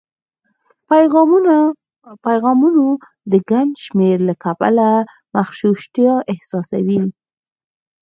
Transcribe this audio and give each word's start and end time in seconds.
پیغامونو 2.25 2.85
د 3.31 3.33
ګڼ 3.49 3.67
شمېر 3.85 4.17
له 4.29 4.33
کبله 4.43 4.87
مغشوشتیا 5.35 6.13
احساسوي 6.31 7.01